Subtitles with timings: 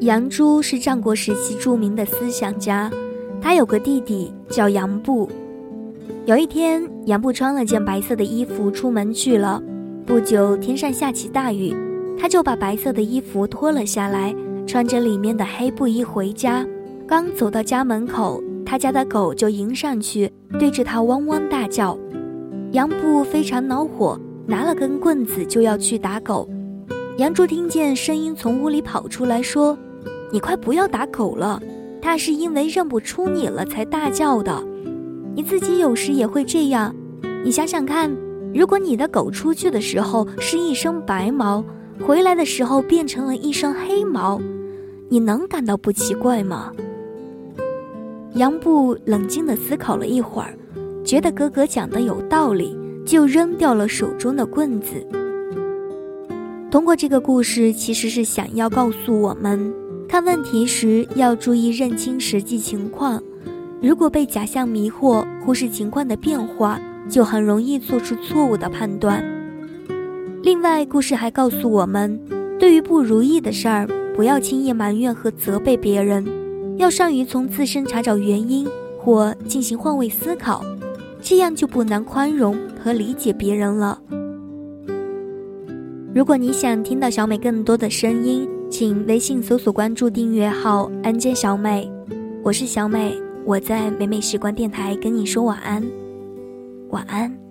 [0.00, 2.88] 杨朱是战国时期著名的思想家，
[3.42, 5.28] 他有个弟弟叫杨布。
[6.24, 9.60] 有一天，杨布穿了件白色的衣服出门去了。
[10.06, 11.74] 不久，天上下起大雨，
[12.16, 14.32] 他就把白色的衣服脱了下来，
[14.68, 16.64] 穿着里面的黑布衣回家。
[17.04, 20.30] 刚走到家门口，他家的狗就迎上去，
[20.60, 21.98] 对着他汪汪大叫。
[22.70, 26.48] 杨布非常恼火，拿了根棍子就要去打狗。
[27.16, 29.76] 杨朱听见声音从屋里跑出来，说。
[30.30, 31.60] 你快不要打狗了，
[32.00, 34.62] 它是因为认不出你了才大叫的。
[35.34, 36.94] 你自己有时也会这样。
[37.44, 38.14] 你想想看，
[38.54, 41.64] 如果你的狗出去的时候是一身白毛，
[42.04, 44.40] 回来的时候变成了一身黑毛，
[45.08, 46.72] 你能感到不奇怪吗？
[48.34, 50.56] 杨布冷静地思考了一会儿，
[51.04, 52.76] 觉得哥哥讲的有道理，
[53.06, 54.88] 就扔掉了手中的棍子。
[56.70, 59.72] 通过这个故事，其实是想要告诉我们。
[60.08, 63.22] 看问题时要注意认清实际情况，
[63.82, 69.22] 如果被假象迷惑，忽视情况的变化，就很容易做出错误的判断。
[70.42, 72.18] 另外，故事还告诉我们，
[72.58, 76.26] 对于不如意的事儿，不要轻易埋怨和责备别人，
[76.78, 78.66] 要善于从自身查找原因
[78.98, 80.64] 或进行换位思考，
[81.20, 84.00] 这样就不难宽容和理解别人了。
[86.14, 91.90] 如果你想听到小美更多的声音，请微信搜索关注订阅号“安间小美”，
[92.44, 95.82] 我是小美，我在美美时光电台跟你说晚安，
[96.90, 97.47] 晚安。